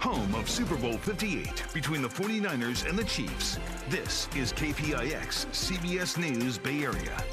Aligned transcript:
home 0.00 0.34
of 0.36 0.48
Super 0.48 0.76
Bowl 0.76 0.96
58 0.98 1.64
between 1.74 2.02
the 2.02 2.08
49ers 2.08 2.88
and 2.88 2.98
the 2.98 3.04
Chiefs. 3.04 3.58
This 3.88 4.28
is 4.36 4.52
KPIX, 4.52 5.46
CBS 5.46 6.16
News, 6.16 6.56
Bay 6.58 6.84
Area. 6.84 7.24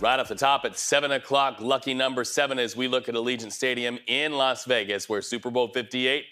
Right 0.00 0.18
off 0.18 0.28
the 0.28 0.34
top 0.34 0.64
at 0.64 0.78
7 0.78 1.12
o'clock, 1.12 1.56
lucky 1.60 1.92
number 1.92 2.24
seven 2.24 2.58
as 2.58 2.74
we 2.74 2.88
look 2.88 3.08
at 3.10 3.14
Allegiant 3.14 3.52
Stadium 3.52 3.98
in 4.06 4.32
Las 4.32 4.64
Vegas, 4.64 5.10
where 5.10 5.20
Super 5.20 5.50
Bowl 5.50 5.68
58 5.68 6.24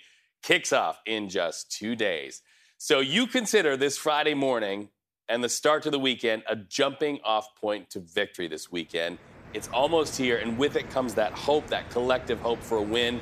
kicks 0.43 0.73
off 0.73 1.01
in 1.05 1.29
just 1.29 1.71
two 1.71 1.95
days. 1.95 2.41
So 2.79 3.01
you 3.01 3.27
consider 3.27 3.77
this 3.77 3.99
Friday 3.99 4.35
morning 4.35 4.89
and 5.29 5.45
the 5.45 5.49
start 5.51 5.83
to 5.83 5.91
the 5.91 5.99
weekend 5.99 6.45
a 6.49 6.57
jumping 6.57 7.21
off 7.25 7.55
point 7.61 7.91
to 7.91 8.01
victory 8.01 8.49
this 8.49 8.73
weekend. 8.73 9.19
It's 9.53 9.69
almost 9.69 10.17
here, 10.17 10.39
and 10.39 10.57
with 10.57 10.77
it 10.77 10.89
comes 10.91 11.15
that 11.15 11.33
hope, 11.33 11.67
that 11.67 11.91
collective 11.91 12.41
hope 12.41 12.63
for 12.63 12.79
a 12.79 12.83
win, 12.83 13.21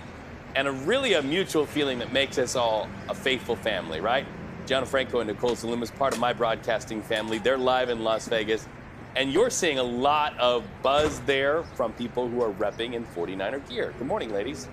and 0.57 0.67
a 0.67 0.73
really 0.73 1.13
a 1.13 1.23
mutual 1.23 1.67
feeling 1.67 1.99
that 1.99 2.13
makes 2.13 2.39
us 2.39 2.57
all 2.57 2.89
a 3.11 3.15
faithful 3.15 3.57
family, 3.57 4.01
right? 4.01 4.27
Gianna 4.65 4.87
Franco 4.87 5.21
and 5.21 5.29
Nicole 5.29 5.51
Salumas, 5.51 5.95
part 5.95 6.15
of 6.15 6.19
my 6.19 6.33
broadcasting 6.33 7.03
family. 7.03 7.39
They're 7.39 7.59
live 7.59 7.91
in 7.91 8.03
Las 8.03 8.27
Vegas. 8.27 8.67
And 9.15 9.33
you're 9.33 9.51
seeing 9.51 9.79
a 9.79 9.83
lot 9.83 10.37
of 10.39 10.65
buzz 10.83 11.21
there 11.21 11.63
from 11.63 11.93
people 11.93 12.27
who 12.29 12.43
are 12.43 12.53
repping 12.53 12.95
in 12.95 13.05
49er 13.05 13.69
gear. 13.69 13.95
Good 13.99 14.07
morning, 14.07 14.33
ladies. 14.33 14.67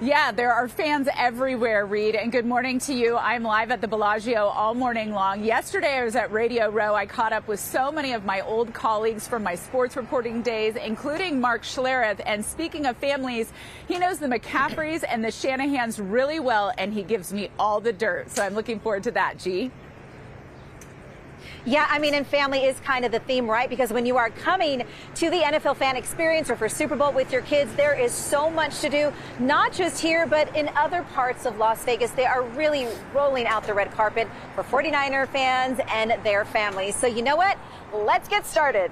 Yeah, 0.00 0.32
there 0.32 0.52
are 0.52 0.66
fans 0.66 1.08
everywhere, 1.16 1.86
Reed, 1.86 2.16
and 2.16 2.32
good 2.32 2.44
morning 2.44 2.80
to 2.80 2.92
you. 2.92 3.16
I'm 3.16 3.44
live 3.44 3.70
at 3.70 3.80
the 3.80 3.86
Bellagio 3.86 4.46
all 4.46 4.74
morning 4.74 5.12
long. 5.12 5.44
Yesterday, 5.44 5.98
I 5.98 6.04
was 6.04 6.16
at 6.16 6.32
Radio 6.32 6.68
Row. 6.68 6.96
I 6.96 7.06
caught 7.06 7.32
up 7.32 7.46
with 7.46 7.60
so 7.60 7.92
many 7.92 8.12
of 8.12 8.24
my 8.24 8.40
old 8.40 8.74
colleagues 8.74 9.28
from 9.28 9.44
my 9.44 9.54
sports 9.54 9.94
reporting 9.94 10.42
days, 10.42 10.74
including 10.74 11.40
Mark 11.40 11.62
Schlereth. 11.62 12.20
And 12.26 12.44
speaking 12.44 12.86
of 12.86 12.96
families, 12.96 13.52
he 13.86 13.96
knows 13.96 14.18
the 14.18 14.26
McCaffreys 14.26 15.04
and 15.08 15.22
the 15.22 15.28
Shanahans 15.28 16.00
really 16.02 16.40
well, 16.40 16.72
and 16.76 16.92
he 16.92 17.04
gives 17.04 17.32
me 17.32 17.50
all 17.56 17.80
the 17.80 17.92
dirt. 17.92 18.32
So 18.32 18.42
I'm 18.42 18.54
looking 18.54 18.80
forward 18.80 19.04
to 19.04 19.12
that, 19.12 19.38
G. 19.38 19.70
Yeah, 21.66 21.86
I 21.88 21.98
mean, 21.98 22.12
and 22.12 22.26
family 22.26 22.66
is 22.66 22.78
kind 22.80 23.06
of 23.06 23.12
the 23.12 23.20
theme, 23.20 23.48
right? 23.48 23.70
Because 23.70 23.90
when 23.90 24.04
you 24.04 24.18
are 24.18 24.28
coming 24.28 24.84
to 25.14 25.30
the 25.30 25.38
NFL 25.38 25.76
fan 25.76 25.96
experience 25.96 26.50
or 26.50 26.56
for 26.56 26.68
Super 26.68 26.94
Bowl 26.94 27.10
with 27.10 27.32
your 27.32 27.40
kids, 27.40 27.74
there 27.74 27.98
is 27.98 28.12
so 28.12 28.50
much 28.50 28.80
to 28.80 28.90
do, 28.90 29.10
not 29.38 29.72
just 29.72 29.98
here, 29.98 30.26
but 30.26 30.54
in 30.54 30.68
other 30.76 31.04
parts 31.14 31.46
of 31.46 31.56
Las 31.56 31.82
Vegas. 31.84 32.10
They 32.10 32.26
are 32.26 32.42
really 32.42 32.86
rolling 33.14 33.46
out 33.46 33.66
the 33.66 33.72
red 33.72 33.90
carpet 33.92 34.28
for 34.54 34.62
49er 34.62 35.26
fans 35.28 35.80
and 35.88 36.14
their 36.22 36.44
families. 36.44 36.96
So, 36.96 37.06
you 37.06 37.22
know 37.22 37.36
what? 37.36 37.56
Let's 37.94 38.28
get 38.28 38.44
started. 38.44 38.90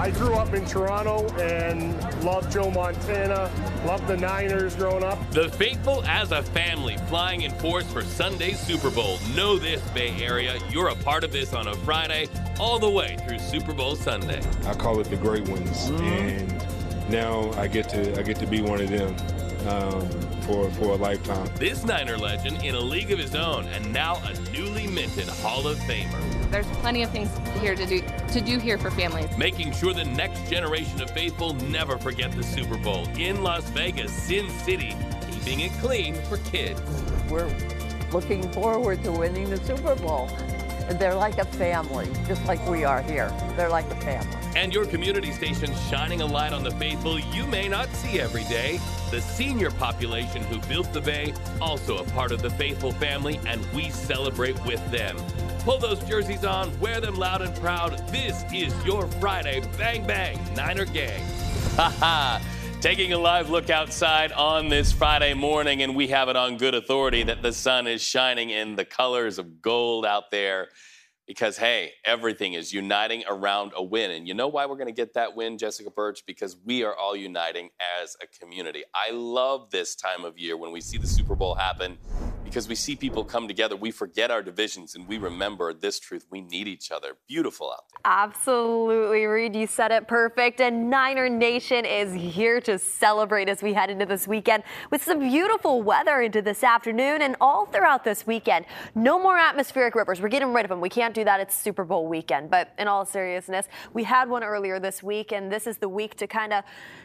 I 0.00 0.10
grew 0.12 0.32
up 0.32 0.54
in 0.54 0.64
Toronto 0.64 1.28
and 1.34 1.92
loved 2.24 2.50
Joe 2.50 2.70
Montana, 2.70 3.50
loved 3.84 4.06
the 4.06 4.16
Niners 4.16 4.74
growing 4.74 5.04
up. 5.04 5.18
The 5.30 5.50
faithful 5.50 6.02
as 6.06 6.32
a 6.32 6.42
family 6.42 6.96
flying 7.08 7.42
in 7.42 7.50
force 7.58 7.84
for 7.92 8.00
Sunday's 8.00 8.58
Super 8.58 8.90
Bowl. 8.90 9.18
Know 9.36 9.58
this, 9.58 9.86
Bay 9.90 10.18
Area. 10.22 10.58
You're 10.70 10.88
a 10.88 10.94
part 10.94 11.22
of 11.22 11.32
this 11.32 11.52
on 11.52 11.68
a 11.68 11.74
Friday 11.74 12.28
all 12.58 12.78
the 12.78 12.88
way 12.88 13.18
through 13.26 13.40
Super 13.40 13.74
Bowl 13.74 13.94
Sunday. 13.94 14.40
I 14.64 14.72
call 14.72 15.00
it 15.00 15.10
the 15.10 15.18
great 15.18 15.46
ones. 15.46 15.90
Mm-hmm. 15.90 16.02
And 16.02 17.10
now 17.10 17.52
I 17.60 17.68
get 17.68 17.90
to 17.90 18.18
I 18.18 18.22
get 18.22 18.38
to 18.38 18.46
be 18.46 18.62
one 18.62 18.80
of 18.80 18.88
them. 18.88 19.14
Um, 19.68 20.08
for, 20.40 20.70
for 20.70 20.84
a 20.92 20.96
lifetime. 20.96 21.46
This 21.56 21.84
Niner 21.84 22.16
legend 22.16 22.64
in 22.64 22.74
a 22.74 22.80
league 22.80 23.12
of 23.12 23.18
his 23.18 23.34
own 23.34 23.66
and 23.66 23.92
now 23.92 24.16
a 24.24 24.32
newly 24.50 24.86
minted 24.86 25.28
Hall 25.28 25.68
of 25.68 25.76
Famer. 25.80 26.39
There's 26.50 26.66
plenty 26.78 27.02
of 27.04 27.10
things 27.10 27.30
here 27.60 27.76
to 27.76 27.86
do 27.86 28.02
to 28.32 28.40
do 28.40 28.58
here 28.58 28.76
for 28.76 28.90
families. 28.90 29.36
Making 29.38 29.72
sure 29.72 29.94
the 29.94 30.04
next 30.04 30.50
generation 30.50 31.00
of 31.00 31.10
faithful 31.10 31.54
never 31.54 31.96
forget 31.96 32.32
the 32.32 32.42
Super 32.42 32.76
Bowl 32.76 33.06
in 33.16 33.42
Las 33.42 33.68
Vegas, 33.70 34.12
Sin 34.12 34.50
City, 34.50 34.96
keeping 35.30 35.60
it 35.60 35.72
clean 35.80 36.14
for 36.22 36.38
kids. 36.38 36.80
We're 37.30 37.54
looking 38.12 38.50
forward 38.50 39.04
to 39.04 39.12
winning 39.12 39.48
the 39.48 39.58
Super 39.58 39.94
Bowl. 39.94 40.28
They're 40.98 41.14
like 41.14 41.38
a 41.38 41.44
family, 41.44 42.08
just 42.26 42.44
like 42.46 42.64
we 42.68 42.82
are 42.82 43.00
here. 43.00 43.32
They're 43.56 43.68
like 43.68 43.88
a 43.92 43.96
family. 44.00 44.36
And 44.56 44.74
your 44.74 44.84
community 44.84 45.30
station 45.30 45.72
shining 45.88 46.20
a 46.20 46.26
light 46.26 46.52
on 46.52 46.64
the 46.64 46.72
faithful 46.72 47.20
you 47.20 47.46
may 47.46 47.68
not 47.68 47.88
see 47.90 48.18
every 48.18 48.42
day. 48.44 48.80
The 49.12 49.20
senior 49.20 49.70
population 49.70 50.42
who 50.44 50.58
built 50.62 50.92
the 50.92 51.00
Bay, 51.00 51.32
also 51.60 51.98
a 51.98 52.04
part 52.10 52.32
of 52.32 52.42
the 52.42 52.50
faithful 52.50 52.90
family, 52.90 53.38
and 53.46 53.64
we 53.72 53.90
celebrate 53.90 54.60
with 54.66 54.84
them. 54.90 55.16
Pull 55.64 55.78
those 55.78 56.02
jerseys 56.04 56.42
on, 56.42 56.78
wear 56.80 57.02
them 57.02 57.16
loud 57.16 57.42
and 57.42 57.54
proud. 57.56 57.98
This 58.08 58.44
is 58.50 58.74
your 58.82 59.06
Friday 59.06 59.62
Bang 59.76 60.06
Bang 60.06 60.38
Niner 60.54 60.86
Gang. 60.86 61.22
Ha 61.76 61.94
ha! 62.00 62.42
Taking 62.80 63.12
a 63.12 63.18
live 63.18 63.50
look 63.50 63.68
outside 63.68 64.32
on 64.32 64.70
this 64.70 64.90
Friday 64.90 65.34
morning, 65.34 65.82
and 65.82 65.94
we 65.94 66.08
have 66.08 66.30
it 66.30 66.36
on 66.36 66.56
good 66.56 66.74
authority 66.74 67.24
that 67.24 67.42
the 67.42 67.52
sun 67.52 67.86
is 67.86 68.00
shining 68.00 68.48
in 68.48 68.74
the 68.74 68.86
colors 68.86 69.38
of 69.38 69.60
gold 69.60 70.06
out 70.06 70.30
there 70.30 70.68
because, 71.26 71.58
hey, 71.58 71.92
everything 72.06 72.54
is 72.54 72.72
uniting 72.72 73.22
around 73.28 73.72
a 73.76 73.84
win. 73.84 74.12
And 74.12 74.26
you 74.26 74.32
know 74.32 74.48
why 74.48 74.64
we're 74.64 74.76
going 74.76 74.86
to 74.86 74.92
get 74.92 75.12
that 75.12 75.36
win, 75.36 75.58
Jessica 75.58 75.90
Burch? 75.90 76.24
Because 76.26 76.56
we 76.64 76.84
are 76.84 76.96
all 76.96 77.14
uniting 77.14 77.68
as 78.02 78.16
a 78.22 78.26
community. 78.26 78.82
I 78.94 79.10
love 79.10 79.70
this 79.70 79.94
time 79.94 80.24
of 80.24 80.38
year 80.38 80.56
when 80.56 80.72
we 80.72 80.80
see 80.80 80.96
the 80.96 81.06
Super 81.06 81.34
Bowl 81.34 81.54
happen 81.54 81.98
because 82.50 82.66
we 82.66 82.74
see 82.74 82.96
people 82.96 83.24
come 83.24 83.46
together. 83.46 83.76
We 83.76 83.92
forget 83.92 84.32
our 84.32 84.42
divisions 84.42 84.96
and 84.96 85.06
we 85.06 85.18
remember 85.18 85.72
this 85.72 86.00
truth. 86.00 86.26
We 86.30 86.40
need 86.40 86.66
each 86.66 86.90
other. 86.90 87.12
Beautiful 87.28 87.70
out 87.70 87.84
there. 87.92 88.00
Absolutely, 88.12 89.24
Reed. 89.26 89.54
You 89.54 89.68
said 89.68 89.92
it 89.92 90.08
perfect. 90.08 90.60
And 90.60 90.90
Niner 90.90 91.28
Nation 91.28 91.84
is 91.84 92.12
here 92.12 92.60
to 92.62 92.76
celebrate 92.76 93.48
as 93.48 93.62
we 93.62 93.72
head 93.72 93.88
into 93.88 94.04
this 94.04 94.26
weekend 94.26 94.64
with 94.90 95.04
some 95.04 95.20
beautiful 95.20 95.80
weather 95.80 96.22
into 96.22 96.42
this 96.42 96.64
afternoon 96.64 97.22
and 97.22 97.36
all 97.40 97.66
throughout 97.66 98.02
this 98.02 98.26
weekend. 98.26 98.64
No 98.96 99.20
more 99.20 99.38
atmospheric 99.38 99.94
rivers. 99.94 100.20
We're 100.20 100.28
getting 100.28 100.52
rid 100.52 100.64
of 100.64 100.70
them. 100.70 100.80
We 100.80 100.88
can't 100.88 101.14
do 101.14 101.22
that. 101.22 101.38
It's 101.38 101.56
Super 101.56 101.84
Bowl 101.84 102.08
weekend. 102.08 102.50
But 102.50 102.74
in 102.78 102.88
all 102.88 103.04
seriousness, 103.04 103.68
we 103.94 104.02
had 104.02 104.28
one 104.28 104.42
earlier 104.42 104.80
this 104.80 105.04
week, 105.04 105.30
and 105.30 105.52
this 105.52 105.68
is 105.68 105.78
the 105.78 105.88
week 105.88 106.16
to 106.16 106.26
kind 106.26 106.52
of 106.52 106.64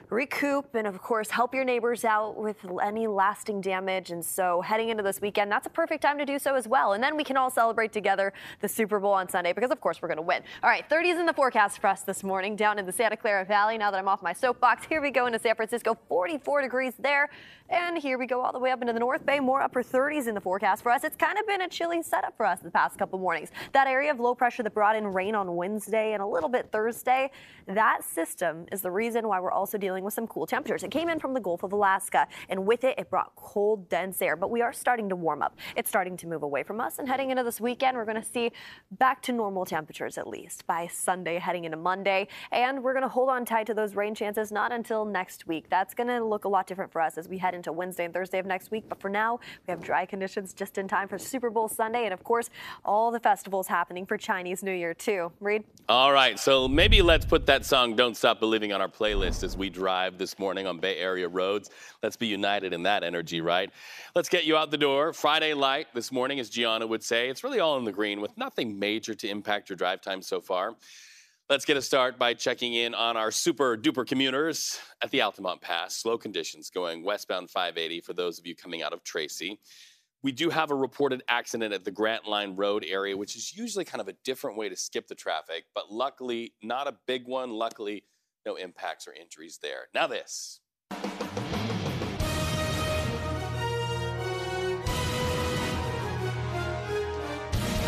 recoup 0.10 0.76
and, 0.76 0.88
of 0.88 1.02
course, 1.02 1.30
help 1.30 1.54
your 1.54 1.64
neighbors 1.64 2.06
out 2.06 2.38
with 2.38 2.58
any 2.84 3.08
lasting 3.08 3.62
damage. 3.62 4.12
And 4.12 4.24
so, 4.24 4.62
heading 4.62 4.90
into 4.90 5.04
this 5.04 5.22
weekend, 5.22 5.52
that's 5.52 5.68
a 5.68 5.70
perfect 5.70 6.02
time 6.02 6.18
to 6.18 6.26
do 6.26 6.40
so 6.40 6.56
as 6.56 6.68
well. 6.68 6.94
And 6.94 7.04
then 7.04 7.16
we 7.18 7.24
can 7.24 7.38
all 7.38 7.50
celebrate 7.50 7.92
together 7.92 8.34
the 8.62 8.68
Super 8.68 9.00
Bowl 9.00 9.14
on 9.14 9.30
Sunday 9.30 9.54
because, 9.54 9.72
of 9.72 9.82
course, 9.82 10.02
we're 10.02 10.08
going 10.08 10.18
to 10.18 10.22
win. 10.22 10.42
All 10.64 10.70
right, 10.70 10.88
30s 10.90 11.20
in 11.20 11.26
the 11.26 11.34
forecast 11.34 11.80
for 11.80 11.88
us 11.88 12.02
this 12.02 12.24
morning 12.24 12.56
down 12.56 12.80
in 12.80 12.86
the 12.86 12.92
Santa 12.92 13.18
Clara 13.18 13.46
Valley. 13.46 13.78
Now 13.78 13.92
that 13.92 13.98
I'm 13.98 14.08
off 14.08 14.22
my 14.22 14.34
soapbox, 14.34 14.86
here 14.86 15.02
we 15.02 15.12
go 15.12 15.26
into 15.26 15.40
San 15.40 15.56
Francisco, 15.56 15.98
44 16.08 16.62
degrees 16.62 16.94
there. 17.00 17.30
And 17.70 17.98
here 17.98 18.20
we 18.20 18.28
go 18.28 18.42
all 18.42 18.54
the 18.54 18.60
way 18.60 18.70
up 18.70 18.82
into 18.82 18.94
the 18.94 19.00
North 19.00 19.26
Bay, 19.26 19.40
more 19.40 19.60
upper 19.60 19.82
30s 19.82 20.28
in 20.28 20.36
the 20.36 20.42
forecast 20.42 20.84
for 20.84 20.92
us. 20.92 21.04
It's 21.04 21.16
kind 21.16 21.40
of 21.40 21.48
been 21.48 21.62
a 21.62 21.68
chilly 21.68 22.04
setup 22.04 22.38
for 22.38 22.46
us 22.46 22.60
the 22.60 22.70
past 22.70 23.00
couple 23.00 23.18
mornings. 23.18 23.50
That 23.74 23.88
area 23.88 24.12
of 24.12 24.20
low 24.20 24.36
pressure 24.36 24.62
that 24.62 24.74
brought 24.74 24.96
in 24.96 25.08
rain 25.08 25.34
on 25.34 25.56
Wednesday 25.56 26.14
and 26.14 26.22
a 26.22 26.28
little 26.28 26.50
bit 26.50 26.70
Thursday, 26.72 27.32
that 27.66 28.04
system 28.04 28.68
is 28.72 28.82
the 28.82 28.92
reason 28.92 29.28
why 29.28 29.40
we're 29.40 29.52
also 29.52 29.80
dealing 29.80 29.95
with 30.04 30.14
some 30.14 30.28
cool 30.28 30.46
temperatures. 30.46 30.84
It 30.84 30.92
came 30.92 31.10
in 31.10 31.20
from 31.20 31.34
the 31.34 31.40
Gulf 31.40 31.64
of 31.64 31.74
Alaska, 31.74 32.28
and 32.50 32.66
with 32.66 32.84
it, 32.84 32.96
it 32.98 33.10
brought 33.10 33.36
cold, 33.36 33.90
dense 33.90 34.22
air. 34.22 34.36
But 34.36 34.50
we 34.52 34.62
are 34.62 34.74
starting 34.74 35.10
to 35.10 35.16
warm 35.16 35.42
up. 35.42 35.58
It's 35.76 35.90
starting 35.90 36.18
to 36.18 36.28
move 36.28 36.44
away 36.44 36.64
from 36.64 36.82
us, 36.82 37.00
and 37.00 37.08
heading 37.08 37.32
into 37.32 37.44
this 37.44 37.62
weekend, 37.62 37.98
we're 37.98 38.06
going 38.06 38.22
to 38.22 38.28
see 38.28 38.52
back 38.92 39.22
to 39.24 39.32
normal 39.32 39.66
temperatures 39.66 40.18
at 40.18 40.28
least 40.28 40.66
by 40.68 40.88
Sunday, 40.88 41.40
heading 41.40 41.66
into 41.66 41.78
Monday. 41.78 42.28
And 42.52 42.84
we're 42.84 42.94
going 42.94 43.04
to 43.04 43.10
hold 43.10 43.30
on 43.30 43.46
tight 43.46 43.68
to 43.68 43.74
those 43.74 43.96
rain 43.96 44.16
chances 44.16 44.52
not 44.52 44.72
until 44.72 45.06
next 45.06 45.48
week. 45.48 45.70
That's 45.70 45.94
going 45.94 46.08
to 46.08 46.24
look 46.24 46.46
a 46.46 46.50
lot 46.50 46.68
different 46.68 46.92
for 46.92 47.02
us 47.02 47.18
as 47.18 47.28
we 47.28 47.38
head 47.38 47.54
into 47.54 47.72
Wednesday 47.72 48.06
and 48.06 48.14
Thursday 48.14 48.40
of 48.40 48.46
next 48.46 48.72
week. 48.72 48.86
But 48.90 49.00
for 49.00 49.10
now, 49.10 49.40
we 49.68 49.72
have 49.72 49.82
dry 49.82 50.06
conditions 50.06 50.54
just 50.54 50.78
in 50.78 50.88
time 50.88 51.08
for 51.08 51.18
Super 51.18 51.50
Bowl 51.50 51.68
Sunday. 51.68 52.06
And 52.06 52.14
of 52.14 52.24
course, 52.24 52.50
all 52.84 53.12
the 53.12 53.20
festivals 53.20 53.68
happening 53.68 54.06
for 54.06 54.18
Chinese 54.18 54.64
New 54.64 54.72
Year, 54.72 54.94
too. 54.94 55.32
Reed? 55.40 55.64
All 55.88 56.12
right. 56.12 56.40
So 56.40 56.68
maybe 56.68 57.02
let's 57.02 57.26
put 57.26 57.46
that 57.46 57.66
song, 57.66 57.96
Don't 57.96 58.16
Stop 58.16 58.40
Believing, 58.40 58.74
on 58.74 58.82
our 58.82 58.90
playlist 58.90 59.44
as 59.44 59.56
we 59.56 59.70
drive 59.70 59.85
this 59.86 60.40
morning 60.40 60.66
on 60.66 60.80
Bay 60.80 60.98
Area 60.98 61.28
roads. 61.28 61.70
Let's 62.02 62.16
be 62.16 62.26
united 62.26 62.74
in 62.74 62.82
that 62.84 63.04
energy, 63.04 63.40
right? 63.40 63.70
Let's 64.16 64.30
get 64.30 64.46
you 64.46 64.58
out 64.58 64.72
the 64.72 64.80
door. 64.80 65.14
Friday 65.14 65.54
light 65.54 65.88
this 65.94 66.12
morning, 66.12 66.40
as 66.40 66.50
Gianna 66.50 66.88
would 66.88 67.04
say. 67.04 67.30
It's 67.30 67.44
really 67.44 67.60
all 67.60 67.78
in 67.78 67.84
the 67.84 67.92
green 67.92 68.20
with 68.20 68.36
nothing 68.36 68.80
major 68.80 69.14
to 69.14 69.30
impact 69.30 69.70
your 69.70 69.78
drive 69.78 70.02
time 70.02 70.24
so 70.24 70.42
far. 70.42 70.76
Let's 71.52 71.66
get 71.66 71.78
a 71.78 71.82
start 71.84 72.18
by 72.18 72.34
checking 72.34 72.74
in 72.74 72.96
on 72.96 73.16
our 73.16 73.30
super 73.30 73.78
duper 73.78 74.08
commuters 74.08 74.80
at 75.04 75.12
the 75.12 75.22
Altamont 75.22 75.62
Pass. 75.62 75.96
Slow 75.96 76.18
conditions 76.18 76.72
going 76.72 77.04
westbound 77.04 77.52
580 77.52 78.02
for 78.02 78.14
those 78.14 78.40
of 78.40 78.48
you 78.48 78.56
coming 78.56 78.82
out 78.82 78.94
of 78.94 79.04
Tracy. 79.04 79.60
We 80.24 80.32
do 80.32 80.50
have 80.50 80.72
a 80.72 80.76
reported 80.76 81.22
accident 81.28 81.72
at 81.72 81.86
the 81.86 81.92
Grant 81.92 82.28
Line 82.28 82.56
Road 82.56 82.84
area, 82.84 83.16
which 83.16 83.36
is 83.36 83.56
usually 83.56 83.86
kind 83.86 84.02
of 84.02 84.08
a 84.08 84.14
different 84.24 84.58
way 84.58 84.70
to 84.70 84.76
skip 84.76 85.08
the 85.08 85.14
traffic, 85.14 85.66
but 85.76 85.92
luckily 85.92 86.54
not 86.64 86.88
a 86.88 86.96
big 87.06 87.28
one. 87.28 87.52
Luckily, 87.52 88.04
no 88.46 88.56
impacts 88.56 89.08
or 89.08 89.14
injuries 89.14 89.60
there. 89.62 89.88
Now, 89.94 90.08
this. 90.08 90.60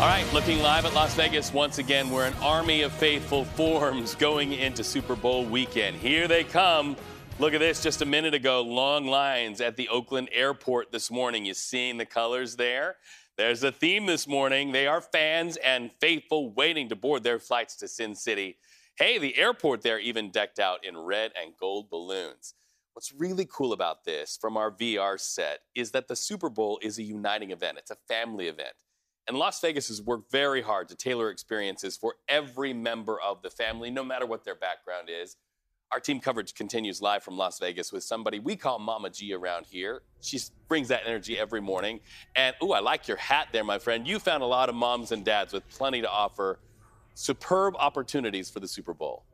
All 0.00 0.06
right, 0.06 0.24
looking 0.32 0.60
live 0.60 0.84
at 0.84 0.94
Las 0.94 1.14
Vegas 1.14 1.52
once 1.52 1.78
again, 1.78 2.10
where 2.10 2.26
an 2.26 2.34
army 2.40 2.82
of 2.82 2.92
faithful 2.92 3.44
forms 3.44 4.14
going 4.18 4.52
into 4.52 4.84
Super 4.84 5.16
Bowl 5.16 5.44
weekend. 5.44 5.96
Here 5.96 6.28
they 6.28 6.44
come. 6.44 6.96
Look 7.40 7.52
at 7.52 7.58
this 7.58 7.82
just 7.82 8.00
a 8.00 8.06
minute 8.06 8.32
ago. 8.34 8.62
Long 8.62 9.06
lines 9.06 9.60
at 9.60 9.76
the 9.76 9.88
Oakland 9.88 10.28
airport 10.30 10.92
this 10.92 11.10
morning. 11.10 11.44
You 11.44 11.54
seeing 11.54 11.96
the 11.96 12.06
colors 12.06 12.54
there? 12.56 12.96
There's 13.36 13.62
a 13.62 13.72
theme 13.72 14.06
this 14.06 14.26
morning. 14.28 14.72
They 14.72 14.86
are 14.86 15.00
fans 15.00 15.56
and 15.56 15.90
faithful 16.00 16.52
waiting 16.52 16.88
to 16.88 16.96
board 16.96 17.24
their 17.24 17.38
flights 17.38 17.76
to 17.76 17.88
Sin 17.88 18.14
City. 18.14 18.56
Hey, 18.98 19.16
the 19.16 19.38
airport 19.38 19.82
there 19.82 20.00
even 20.00 20.30
decked 20.30 20.58
out 20.58 20.84
in 20.84 20.98
red 20.98 21.30
and 21.40 21.52
gold 21.56 21.88
balloons. 21.88 22.54
What's 22.94 23.14
really 23.14 23.44
cool 23.44 23.72
about 23.72 24.04
this 24.04 24.36
from 24.40 24.56
our 24.56 24.72
VR 24.72 25.20
set 25.20 25.60
is 25.76 25.92
that 25.92 26.08
the 26.08 26.16
Super 26.16 26.50
Bowl 26.50 26.80
is 26.82 26.98
a 26.98 27.04
uniting 27.04 27.52
event, 27.52 27.78
it's 27.78 27.92
a 27.92 27.96
family 28.08 28.48
event. 28.48 28.72
And 29.28 29.36
Las 29.36 29.60
Vegas 29.60 29.86
has 29.86 30.02
worked 30.02 30.32
very 30.32 30.62
hard 30.62 30.88
to 30.88 30.96
tailor 30.96 31.30
experiences 31.30 31.96
for 31.96 32.16
every 32.28 32.72
member 32.72 33.20
of 33.20 33.40
the 33.42 33.50
family, 33.50 33.88
no 33.92 34.02
matter 34.02 34.26
what 34.26 34.44
their 34.44 34.56
background 34.56 35.08
is. 35.08 35.36
Our 35.92 36.00
team 36.00 36.18
coverage 36.18 36.54
continues 36.54 37.00
live 37.00 37.22
from 37.22 37.38
Las 37.38 37.60
Vegas 37.60 37.92
with 37.92 38.02
somebody 38.02 38.40
we 38.40 38.56
call 38.56 38.80
Mama 38.80 39.10
G 39.10 39.32
around 39.32 39.66
here. 39.66 40.02
She 40.22 40.40
brings 40.66 40.88
that 40.88 41.02
energy 41.06 41.38
every 41.38 41.60
morning. 41.60 42.00
And, 42.34 42.56
ooh, 42.64 42.72
I 42.72 42.80
like 42.80 43.06
your 43.06 43.16
hat 43.18 43.50
there, 43.52 43.62
my 43.62 43.78
friend. 43.78 44.08
You 44.08 44.18
found 44.18 44.42
a 44.42 44.46
lot 44.46 44.68
of 44.68 44.74
moms 44.74 45.12
and 45.12 45.24
dads 45.24 45.52
with 45.52 45.68
plenty 45.68 46.00
to 46.00 46.10
offer 46.10 46.58
superb 47.18 47.74
opportunities 47.76 48.48
for 48.48 48.60
the 48.60 48.68
Super 48.68 48.94
Bowl. 48.94 49.24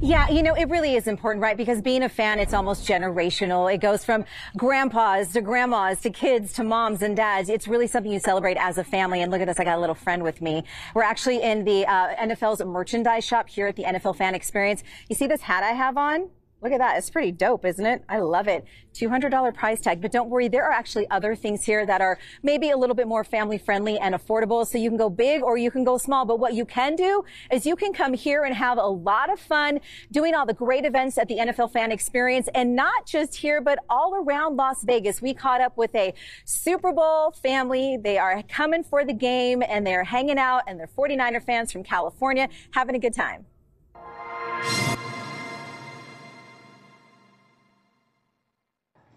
Yeah, 0.00 0.28
you 0.28 0.42
know, 0.42 0.54
it 0.54 0.68
really 0.68 0.96
is 0.96 1.06
important, 1.06 1.42
right? 1.42 1.56
Because 1.56 1.80
being 1.80 2.02
a 2.02 2.08
fan, 2.08 2.38
it's 2.40 2.52
almost 2.52 2.86
generational. 2.86 3.72
It 3.72 3.80
goes 3.80 4.04
from 4.04 4.24
grandpas 4.56 5.32
to 5.32 5.40
grandmas 5.40 6.00
to 6.00 6.10
kids 6.10 6.52
to 6.54 6.64
moms 6.64 7.02
and 7.02 7.16
dads. 7.16 7.48
It's 7.48 7.66
really 7.68 7.86
something 7.86 8.12
you 8.12 8.18
celebrate 8.18 8.56
as 8.58 8.76
a 8.78 8.84
family. 8.84 9.22
And 9.22 9.30
look 9.30 9.40
at 9.40 9.46
this, 9.46 9.60
I 9.60 9.64
got 9.64 9.78
a 9.78 9.80
little 9.80 9.94
friend 9.94 10.22
with 10.22 10.42
me. 10.42 10.64
We're 10.94 11.04
actually 11.04 11.40
in 11.40 11.64
the 11.64 11.86
uh, 11.86 12.16
NFL's 12.16 12.62
merchandise 12.64 13.24
shop 13.24 13.48
here 13.48 13.68
at 13.68 13.76
the 13.76 13.84
NFL 13.84 14.16
Fan 14.16 14.34
Experience. 14.34 14.82
You 15.08 15.16
see 15.16 15.26
this 15.26 15.40
hat 15.42 15.62
I 15.62 15.72
have 15.72 15.96
on? 15.96 16.28
Look 16.62 16.72
at 16.72 16.78
that. 16.78 16.96
It's 16.96 17.10
pretty 17.10 17.32
dope, 17.32 17.64
isn't 17.64 17.84
it? 17.84 18.04
I 18.08 18.20
love 18.20 18.46
it. 18.46 18.64
$200 18.94 19.52
price 19.52 19.80
tag. 19.80 20.00
But 20.00 20.12
don't 20.12 20.30
worry, 20.30 20.46
there 20.46 20.64
are 20.64 20.70
actually 20.70 21.10
other 21.10 21.34
things 21.34 21.64
here 21.64 21.84
that 21.84 22.00
are 22.00 22.18
maybe 22.44 22.70
a 22.70 22.76
little 22.76 22.94
bit 22.94 23.08
more 23.08 23.24
family 23.24 23.58
friendly 23.58 23.98
and 23.98 24.14
affordable. 24.14 24.64
So 24.64 24.78
you 24.78 24.88
can 24.88 24.96
go 24.96 25.10
big 25.10 25.42
or 25.42 25.56
you 25.56 25.72
can 25.72 25.82
go 25.82 25.98
small. 25.98 26.24
But 26.24 26.38
what 26.38 26.54
you 26.54 26.64
can 26.64 26.94
do 26.94 27.24
is 27.50 27.66
you 27.66 27.74
can 27.74 27.92
come 27.92 28.14
here 28.14 28.44
and 28.44 28.54
have 28.54 28.78
a 28.78 28.86
lot 28.86 29.32
of 29.32 29.40
fun 29.40 29.80
doing 30.12 30.34
all 30.34 30.46
the 30.46 30.54
great 30.54 30.84
events 30.84 31.18
at 31.18 31.26
the 31.26 31.38
NFL 31.38 31.72
fan 31.72 31.90
experience 31.90 32.48
and 32.54 32.76
not 32.76 33.06
just 33.06 33.34
here, 33.34 33.60
but 33.60 33.80
all 33.90 34.14
around 34.14 34.56
Las 34.56 34.84
Vegas. 34.84 35.20
We 35.20 35.34
caught 35.34 35.60
up 35.60 35.76
with 35.76 35.94
a 35.96 36.14
Super 36.44 36.92
Bowl 36.92 37.32
family. 37.32 37.96
They 38.00 38.18
are 38.18 38.40
coming 38.44 38.84
for 38.84 39.04
the 39.04 39.14
game 39.14 39.64
and 39.66 39.84
they're 39.84 40.04
hanging 40.04 40.38
out 40.38 40.62
and 40.68 40.78
they're 40.78 40.86
49er 40.86 41.44
fans 41.44 41.72
from 41.72 41.82
California 41.82 42.48
having 42.70 42.94
a 42.94 43.00
good 43.00 43.14
time. 43.14 43.46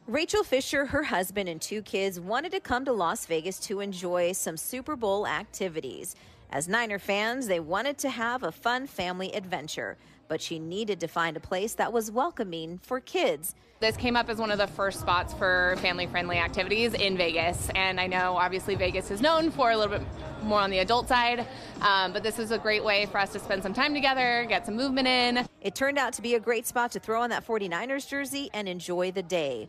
Rachel 0.07 0.43
Fisher, 0.43 0.85
her 0.85 1.01
husband, 1.01 1.49
and 1.49 1.59
two 1.59 1.81
kids 1.81 2.19
wanted 2.19 2.51
to 2.51 2.59
come 2.59 2.85
to 2.85 2.93
Las 2.93 3.25
Vegas 3.25 3.57
to 3.61 3.79
enjoy 3.79 4.33
some 4.33 4.55
Super 4.55 4.95
Bowl 4.95 5.25
activities. 5.25 6.15
As 6.51 6.67
Niner 6.67 6.99
fans, 6.99 7.47
they 7.47 7.59
wanted 7.59 7.97
to 7.97 8.11
have 8.11 8.43
a 8.43 8.51
fun 8.51 8.85
family 8.85 9.33
adventure, 9.33 9.97
but 10.27 10.39
she 10.39 10.59
needed 10.59 10.99
to 10.99 11.07
find 11.07 11.35
a 11.35 11.39
place 11.39 11.73
that 11.73 11.91
was 11.91 12.11
welcoming 12.11 12.77
for 12.83 12.99
kids. 12.99 13.55
This 13.79 13.97
came 13.97 14.15
up 14.15 14.29
as 14.29 14.37
one 14.37 14.51
of 14.51 14.59
the 14.59 14.67
first 14.67 14.99
spots 14.99 15.33
for 15.33 15.75
family 15.81 16.05
friendly 16.05 16.37
activities 16.37 16.93
in 16.93 17.17
Vegas. 17.17 17.71
And 17.73 17.99
I 17.99 18.05
know 18.05 18.37
obviously 18.37 18.75
Vegas 18.75 19.09
is 19.09 19.21
known 19.21 19.49
for 19.49 19.71
a 19.71 19.77
little 19.77 19.97
bit 19.97 20.07
more 20.43 20.59
on 20.59 20.69
the 20.69 20.79
adult 20.79 21.07
side, 21.07 21.47
um, 21.81 22.13
but 22.13 22.21
this 22.21 22.37
is 22.37 22.51
a 22.51 22.59
great 22.59 22.83
way 22.83 23.07
for 23.07 23.17
us 23.17 23.31
to 23.33 23.39
spend 23.39 23.63
some 23.63 23.73
time 23.73 23.95
together, 23.95 24.45
get 24.47 24.67
some 24.67 24.75
movement 24.75 25.07
in. 25.07 25.47
It 25.61 25.73
turned 25.73 25.97
out 25.97 26.13
to 26.13 26.21
be 26.21 26.35
a 26.35 26.39
great 26.39 26.67
spot 26.67 26.91
to 26.91 26.99
throw 26.99 27.23
on 27.23 27.31
that 27.31 27.45
49ers 27.45 28.07
jersey 28.07 28.51
and 28.53 28.69
enjoy 28.69 29.11
the 29.11 29.23
day. 29.23 29.67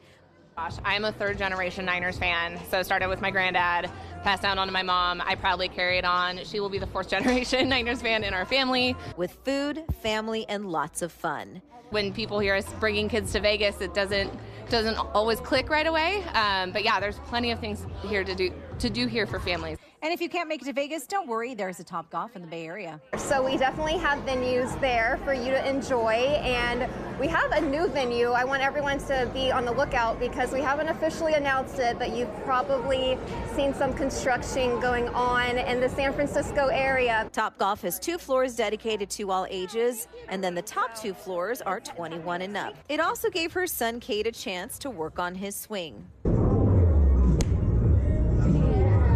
Gosh, 0.56 0.76
I'm 0.87 1.05
a 1.05 1.12
third 1.12 1.37
generation 1.37 1.85
Niners 1.85 2.17
fan. 2.17 2.58
So 2.70 2.82
started 2.82 3.08
with 3.08 3.20
my 3.20 3.31
granddad, 3.31 3.91
passed 4.23 4.41
down 4.41 4.58
on 4.58 4.67
to 4.67 4.73
my 4.73 4.82
mom. 4.82 5.23
I 5.23 5.35
proudly 5.35 5.69
carry 5.69 5.99
it 5.99 6.05
on. 6.06 6.43
She 6.44 6.61
will 6.61 6.70
be 6.70 6.79
the 6.79 6.87
fourth 6.87 7.08
generation 7.11 7.69
Niners 7.69 8.00
fan 8.00 8.25
in 8.25 8.32
our 8.32 8.47
family. 8.47 8.97
With 9.19 9.37
food, 9.44 9.85
family, 10.00 10.47
and 10.49 10.73
lots 10.73 11.03
of 11.03 11.12
fun. 11.12 11.61
When 11.91 12.11
people 12.11 12.38
hear 12.38 12.55
us 12.55 12.67
bringing 12.81 13.06
kids 13.11 13.32
to 13.32 13.41
Vegas, 13.41 13.82
it 13.82 13.93
doesn't 13.93 14.32
doesn't 14.70 14.97
always 14.97 15.41
click 15.41 15.69
right 15.69 15.87
away. 15.87 16.25
Um, 16.32 16.73
but 16.73 16.85
yeah, 16.85 17.00
there's 17.00 17.19
plenty 17.26 17.50
of 17.50 17.61
things 17.61 17.87
here 18.08 18.25
to 18.25 18.35
do 18.35 18.50
to 18.78 18.90
do 18.90 19.06
here 19.06 19.26
for 19.26 19.38
families. 19.38 19.78
And 20.02 20.12
if 20.12 20.20
you 20.20 20.28
can't 20.28 20.49
make 20.49 20.62
it 20.62 20.67
to 20.67 20.73
Vegas, 20.73 21.06
don't 21.06 21.26
worry, 21.26 21.55
there's 21.55 21.81
a 21.81 21.84
Top 21.84 22.11
Golf 22.11 22.37
in 22.37 22.43
the 22.43 22.49
Bay 22.49 22.67
Area. 22.67 23.00
So 23.17 23.43
we 23.43 23.56
definitely 23.56 23.96
have 23.99 24.19
venues 24.20 24.78
there 24.81 25.19
for 25.25 25.32
you 25.32 25.46
to 25.46 25.69
enjoy, 25.69 26.12
and 26.12 26.88
we 27.19 27.26
have 27.28 27.50
a 27.52 27.61
new 27.61 27.88
venue. 27.88 28.31
I 28.31 28.44
want 28.44 28.62
everyone 28.62 28.99
to 29.06 29.28
be 29.32 29.50
on 29.50 29.64
the 29.64 29.73
lookout 29.73 30.20
because 30.20 30.52
we 30.52 30.61
haven't 30.61 30.88
officially 30.88 31.32
announced 31.34 31.78
it, 31.78 31.99
but 31.99 32.14
you've 32.14 32.32
probably 32.44 33.19
seen 33.55 33.75
some 33.75 33.94
construction 33.94 34.79
going 34.81 35.08
on 35.08 35.58
in 35.58 35.81
the 35.81 35.88
San 35.88 36.12
Francisco 36.12 36.67
area. 36.67 37.29
Top 37.32 37.58
Golf 37.58 37.82
has 37.82 37.99
two 37.99 38.19
floors 38.19 38.55
dedicated 38.55 39.08
to 39.11 39.31
all 39.31 39.46
ages, 39.50 40.08
and 40.29 40.44
then 40.44 40.55
the 40.55 40.62
top 40.62 40.94
two 40.94 41.14
floors 41.14 41.62
are 41.62 41.81
21 41.81 42.43
and 42.43 42.56
up. 42.56 42.75
It 42.88 43.00
also 43.00 43.31
gave 43.31 43.52
her 43.55 43.67
son 43.67 43.99
Kate 43.99 44.26
a 44.26 44.32
chance 44.32 44.79
to 44.81 44.90
work 44.90 45.19
on 45.19 45.34
his 45.34 45.56
swing. 45.56 46.06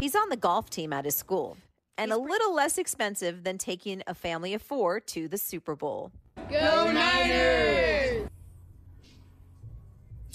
He's 0.00 0.17
on 0.17 0.31
the 0.31 0.37
golf 0.37 0.70
team 0.70 0.94
at 0.94 1.05
his 1.05 1.14
school 1.14 1.58
and 1.99 2.11
a 2.11 2.17
little 2.17 2.55
less 2.55 2.79
expensive 2.79 3.44
than 3.44 3.58
taking 3.58 4.02
a 4.06 4.14
family 4.14 4.55
of 4.55 4.62
four 4.62 4.99
to 4.99 5.29
the 5.29 5.37
Super 5.37 5.76
Bowl. 5.76 6.11
Go 6.49 6.91
Niners! 6.91 8.26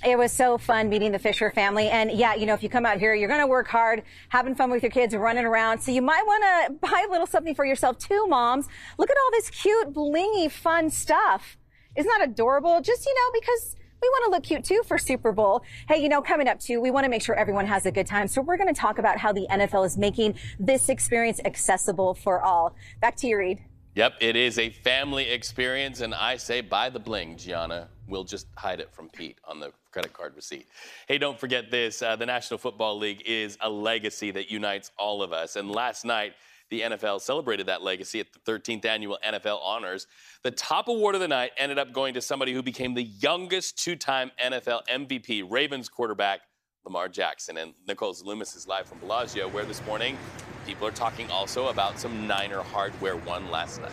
It 0.06 0.20
was 0.20 0.32
so 0.32 0.60
fun 0.60 0.88
meeting 0.90 1.12
the 1.14 1.18
Fisher 1.18 1.50
family. 1.50 1.88
And 1.88 2.12
yeah, 2.12 2.36
you 2.36 2.46
know, 2.46 2.54
if 2.54 2.62
you 2.62 2.70
come 2.70 2.86
out 2.86 3.00
here, 3.00 3.16
you're 3.16 3.28
going 3.28 3.40
to 3.40 3.48
work 3.48 3.68
hard, 3.68 4.04
having 4.30 4.54
fun 4.54 4.70
with 4.70 4.84
your 4.84 4.92
kids, 4.92 5.16
running 5.16 5.46
around. 5.46 5.80
So 5.80 5.92
you 5.92 6.04
might 6.04 6.24
want 6.28 6.44
to 6.44 6.74
buy 6.88 7.06
a 7.08 7.12
little 7.12 7.26
something 7.26 7.56
for 7.56 7.66
yourself 7.66 7.98
too, 7.98 8.28
moms. 8.28 8.68
Look 9.00 9.10
at 9.10 9.18
all 9.18 9.32
this 9.32 9.50
cute, 9.50 9.92
blingy, 9.92 10.52
fun 10.52 10.92
stuff. 10.92 11.58
Isn't 11.96 12.12
that 12.20 12.30
adorable? 12.30 12.82
Just, 12.82 13.04
you 13.08 13.16
know, 13.16 13.40
because 13.40 13.76
we 14.06 14.10
want 14.10 14.26
to 14.26 14.32
look 14.32 14.44
cute 14.44 14.64
too 14.64 14.84
for 14.86 14.98
Super 15.00 15.32
Bowl. 15.32 15.64
Hey, 15.88 15.98
you 15.98 16.10
know, 16.10 16.22
coming 16.22 16.48
up 16.48 16.60
too, 16.60 16.80
we 16.80 16.92
want 16.92 17.06
to 17.06 17.10
make 17.10 17.24
sure 17.24 17.34
everyone 17.36 17.66
has 17.66 17.88
a 17.88 17.92
good 17.92 18.06
time. 18.06 18.28
So 18.28 18.42
we're 18.42 18.58
going 18.58 18.72
to 18.72 18.80
talk 18.80 19.00
about 19.00 19.18
how 19.18 19.32
the 19.34 19.48
NFL 19.50 19.86
is 19.86 19.98
making 19.98 20.36
this 20.60 20.90
experience 20.90 21.40
accessible 21.44 22.14
for 22.14 22.40
all. 22.42 22.76
Back 23.02 23.16
to 23.18 23.28
you, 23.28 23.38
Reed. 23.38 23.64
Yep, 23.96 24.16
it 24.20 24.36
is 24.36 24.60
a 24.60 24.70
family 24.70 25.30
experience, 25.30 26.02
and 26.02 26.14
I 26.14 26.36
say 26.36 26.60
buy 26.60 26.90
the 26.90 27.00
bling, 27.00 27.38
Gianna. 27.38 27.88
We'll 28.08 28.26
just 28.26 28.46
hide 28.58 28.82
it 28.82 28.94
from 28.94 29.10
Pete 29.10 29.38
on 29.48 29.60
the 29.60 29.72
credit 29.92 30.12
card 30.14 30.36
receipt. 30.36 30.68
Hey, 31.08 31.18
don't 31.18 31.40
forget 31.40 31.72
this 31.72 32.02
uh, 32.02 32.16
the 32.16 32.26
National 32.26 32.58
Football 32.58 33.00
League 33.00 33.24
is 33.26 33.58
a 33.62 33.70
legacy 33.70 34.32
that 34.32 34.52
unites 34.52 34.92
all 35.00 35.24
of 35.24 35.32
us. 35.32 35.56
And 35.56 35.72
last 35.72 36.06
night, 36.06 36.34
the 36.70 36.82
NFL 36.82 37.22
celebrated 37.22 37.68
that 37.68 37.82
legacy 37.82 38.20
at 38.20 38.28
the 38.34 38.52
13th 38.52 38.86
annual 38.86 39.18
NFL 39.26 39.60
Honors. 39.64 40.08
The 40.44 40.52
top 40.52 40.88
award 40.88 41.16
of 41.16 41.22
the 41.22 41.28
night 41.28 41.52
ended 41.58 41.78
up 41.78 41.94
going 41.94 42.14
to 42.16 42.22
somebody 42.22 42.54
who 42.54 42.64
became 42.64 42.94
the 42.94 43.04
youngest 43.04 43.78
two 43.78 43.96
time 43.96 44.32
NFL 44.44 44.82
MVP, 44.88 45.50
Ravens 45.50 45.90
quarterback 45.90 46.42
Lamar 46.86 47.10
Jackson. 47.10 47.58
And 47.58 47.74
Nicole 47.88 48.16
Loomis 48.24 48.56
is 48.56 48.68
live 48.68 48.88
from 48.88 49.00
Bellagio, 49.00 49.48
where 49.50 49.66
this 49.66 49.84
morning 49.86 50.18
people 50.66 50.88
are 50.88 50.92
talking 50.92 51.30
also 51.30 51.68
about 51.68 52.00
some 52.00 52.28
Niner 52.28 52.62
hardware 52.62 53.18
won 53.18 53.50
last 53.50 53.82
night. 53.82 53.92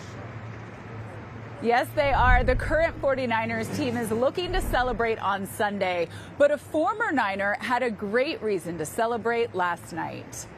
Yes, 1.63 1.87
they 1.95 2.13
are. 2.13 2.43
The 2.43 2.57
current 2.57 3.01
49ers 3.01 3.77
team 3.77 3.97
is 3.97 4.11
looking 4.11 4.53
to 4.53 4.61
celebrate 4.61 5.21
on 5.21 5.47
Sunday, 5.47 6.09
but 6.37 6.51
a 6.51 6.59
former 6.59 7.13
Niner 7.13 7.57
had 7.61 7.85
a 7.85 7.91
great 7.91 8.43
reason 8.43 8.77
to 8.79 8.85
celebrate 8.85 9.55
last 9.55 9.93
night. 9.93 10.49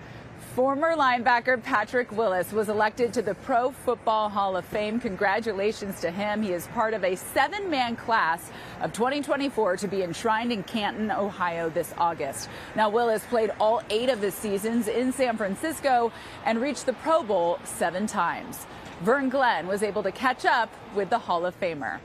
Former 0.55 0.95
linebacker 0.95 1.61
Patrick 1.61 2.13
Willis 2.13 2.53
was 2.53 2.69
elected 2.69 3.13
to 3.15 3.23
the 3.23 3.35
Pro 3.35 3.73
Football 3.73 4.29
Hall 4.29 4.57
of 4.57 4.65
Fame. 4.65 5.01
Congratulations 5.01 6.01
to 6.01 6.13
him. 6.13 6.43
He 6.43 6.53
is 6.53 6.69
part 6.69 6.95
of 6.95 7.03
a 7.03 7.17
seven 7.17 7.69
man 7.69 7.97
class 7.97 8.53
of 8.81 8.93
2024 8.93 9.79
to 9.79 9.89
be 9.89 10.05
enshrined 10.05 10.53
in 10.53 10.63
Canton, 10.63 11.11
Ohio 11.11 11.71
this 11.71 11.93
August. 11.99 12.49
Now, 12.77 12.89
Willis 12.89 13.25
played 13.25 13.51
all 13.59 13.83
eight 13.91 14.09
of 14.09 14.21
the 14.21 14.31
seasons 14.31 14.87
in 14.87 15.11
San 15.11 15.37
Francisco 15.37 16.13
and 16.45 16.61
reached 16.61 16.87
the 16.87 16.93
Pro 16.93 17.25
Bowl 17.25 17.59
seven 17.65 18.07
times. 18.07 18.65
Vern 19.01 19.31
Glenn 19.31 19.67
was 19.67 19.83
able 19.83 20.05
to 20.05 20.13
catch 20.13 20.45
up 20.45 20.73
with 20.95 21.11
the 21.11 21.19
Hall 21.19 21.47
of 21.47 21.59
Famer. 21.59 21.99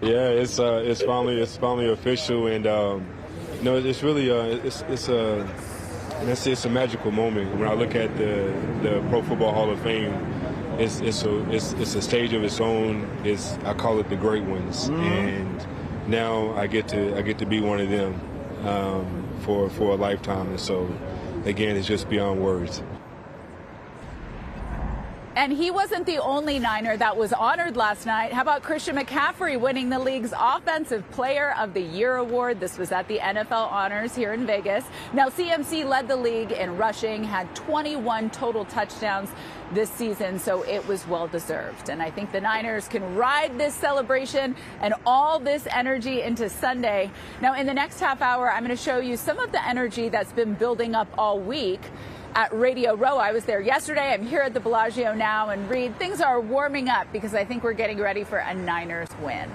Yeah, 0.00 0.30
it's 0.30 0.58
uh, 0.58 0.82
it's 0.84 1.02
finally 1.02 1.40
it's 1.40 1.56
finally 1.56 1.90
official, 1.90 2.48
and 2.48 2.66
um, 2.66 3.06
it's 3.62 4.02
really 4.02 4.32
uh, 4.32 4.58
it's 4.64 4.82
it's 4.88 5.08
a 5.08 5.48
it's, 6.22 6.46
it's 6.46 6.64
a 6.64 6.70
magical 6.70 7.10
moment 7.10 7.54
when 7.56 7.68
I 7.68 7.74
look 7.74 7.94
at 7.94 8.16
the 8.16 8.52
the 8.82 9.04
Pro 9.08 9.22
Football 9.22 9.52
Hall 9.52 9.70
of 9.70 9.80
Fame. 9.80 10.12
It's 10.78 11.00
it's 11.00 11.22
a 11.24 11.50
it's, 11.50 11.72
it's 11.74 11.94
a 11.94 12.02
stage 12.02 12.32
of 12.32 12.44
its 12.44 12.60
own. 12.60 13.08
It's 13.24 13.54
I 13.64 13.74
call 13.74 13.98
it 14.00 14.08
the 14.08 14.16
great 14.16 14.44
ones, 14.44 14.88
mm-hmm. 14.88 15.02
and 15.02 15.66
now 16.08 16.54
I 16.54 16.66
get 16.66 16.88
to 16.88 17.16
I 17.16 17.22
get 17.22 17.38
to 17.38 17.46
be 17.46 17.60
one 17.60 17.80
of 17.80 17.90
them 17.90 18.20
um, 18.64 19.28
for 19.40 19.68
for 19.70 19.92
a 19.92 19.96
lifetime, 19.96 20.48
and 20.48 20.60
so 20.60 20.88
again, 21.44 21.76
it's 21.76 21.86
just 21.86 22.08
beyond 22.08 22.42
words. 22.42 22.82
And 25.38 25.52
he 25.52 25.70
wasn't 25.70 26.04
the 26.04 26.18
only 26.18 26.58
Niner 26.58 26.96
that 26.96 27.16
was 27.16 27.32
honored 27.32 27.76
last 27.76 28.06
night. 28.06 28.32
How 28.32 28.42
about 28.42 28.64
Christian 28.64 28.96
McCaffrey 28.96 29.56
winning 29.58 29.88
the 29.88 30.00
league's 30.00 30.32
Offensive 30.36 31.08
Player 31.12 31.54
of 31.56 31.74
the 31.74 31.80
Year 31.80 32.16
award? 32.16 32.58
This 32.58 32.76
was 32.76 32.90
at 32.90 33.06
the 33.06 33.20
NFL 33.20 33.70
Honors 33.70 34.16
here 34.16 34.32
in 34.32 34.46
Vegas. 34.46 34.84
Now, 35.12 35.28
CMC 35.28 35.88
led 35.88 36.08
the 36.08 36.16
league 36.16 36.50
in 36.50 36.76
rushing, 36.76 37.22
had 37.22 37.54
21 37.54 38.30
total 38.30 38.64
touchdowns 38.64 39.30
this 39.72 39.90
season, 39.90 40.40
so 40.40 40.64
it 40.64 40.84
was 40.88 41.06
well 41.06 41.28
deserved. 41.28 41.88
And 41.88 42.02
I 42.02 42.10
think 42.10 42.32
the 42.32 42.40
Niners 42.40 42.88
can 42.88 43.14
ride 43.14 43.56
this 43.56 43.74
celebration 43.74 44.56
and 44.80 44.92
all 45.06 45.38
this 45.38 45.68
energy 45.70 46.22
into 46.22 46.48
Sunday. 46.50 47.12
Now, 47.40 47.54
in 47.54 47.64
the 47.64 47.74
next 47.74 48.00
half 48.00 48.22
hour, 48.22 48.50
I'm 48.50 48.64
going 48.64 48.76
to 48.76 48.82
show 48.82 48.98
you 48.98 49.16
some 49.16 49.38
of 49.38 49.52
the 49.52 49.64
energy 49.64 50.08
that's 50.08 50.32
been 50.32 50.54
building 50.54 50.96
up 50.96 51.06
all 51.16 51.38
week 51.38 51.82
at 52.38 52.52
Radio 52.52 52.94
Row. 52.94 53.16
I 53.16 53.32
was 53.32 53.44
there 53.46 53.60
yesterday. 53.60 54.12
I'm 54.12 54.24
here 54.24 54.42
at 54.42 54.54
the 54.54 54.60
Bellagio 54.60 55.12
now. 55.12 55.48
And 55.48 55.68
Reed, 55.68 55.98
things 55.98 56.20
are 56.20 56.40
warming 56.40 56.88
up 56.88 57.08
because 57.12 57.34
I 57.34 57.44
think 57.44 57.64
we're 57.64 57.72
getting 57.72 57.98
ready 57.98 58.22
for 58.22 58.38
a 58.38 58.54
Niners 58.54 59.08
win. 59.20 59.50